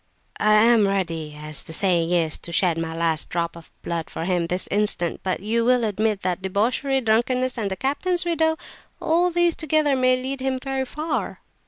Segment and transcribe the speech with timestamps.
[0.39, 4.25] I am ready, as the saying is, to shed my last drop of blood for
[4.25, 8.57] him this instant; but you will admit that debauchery, drunkenness, and the captain's widow,
[8.99, 11.41] all these together may lead him very far."